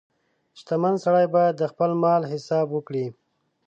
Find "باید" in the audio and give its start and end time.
1.35-1.53